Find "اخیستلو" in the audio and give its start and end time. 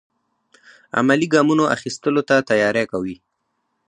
1.75-2.21